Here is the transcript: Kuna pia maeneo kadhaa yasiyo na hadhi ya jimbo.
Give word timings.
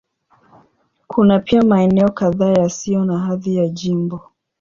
Kuna 1.07 1.39
pia 1.39 1.61
maeneo 1.61 2.11
kadhaa 2.11 2.49
yasiyo 2.53 3.05
na 3.05 3.17
hadhi 3.19 3.55
ya 3.55 3.67
jimbo. 3.67 4.21